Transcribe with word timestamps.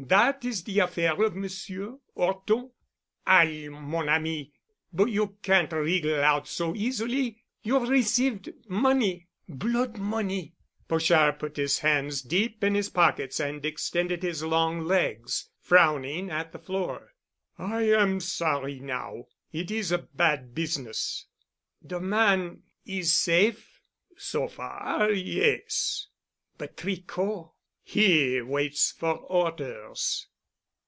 That 0.00 0.44
is 0.44 0.62
the 0.62 0.78
affair 0.78 1.20
of 1.24 1.34
Monsieur 1.34 1.98
'Orton." 2.14 2.70
"All, 3.26 3.70
mon 3.70 4.08
ami, 4.08 4.52
but 4.92 5.06
you 5.06 5.36
can't 5.42 5.72
wriggle 5.72 6.22
out 6.22 6.46
so 6.46 6.72
easily. 6.76 7.42
You've 7.64 7.88
received 7.88 8.48
money—blood 8.68 9.98
money——" 9.98 10.54
Pochard 10.86 11.40
put 11.40 11.56
his 11.56 11.80
hands 11.80 12.22
deep 12.22 12.62
in 12.62 12.76
his 12.76 12.90
pockets 12.90 13.40
and 13.40 13.66
extended 13.66 14.22
his 14.22 14.44
long 14.44 14.84
legs, 14.84 15.48
frowning 15.58 16.30
at 16.30 16.52
the 16.52 16.60
floor. 16.60 17.14
"I 17.58 17.82
am 17.88 18.20
sorry 18.20 18.78
now. 18.78 19.24
It 19.52 19.72
is 19.72 19.90
a 19.90 19.98
bad 19.98 20.54
business——" 20.54 21.26
"The 21.82 21.98
man 21.98 22.62
is 22.86 23.16
safe?" 23.16 23.80
"So 24.16 24.46
far, 24.46 25.10
yes——" 25.10 26.06
"But 26.56 26.76
Tricot?" 26.76 27.50
"He 27.90 28.42
waits 28.42 28.92
for 28.92 29.16
orders." 29.16 30.26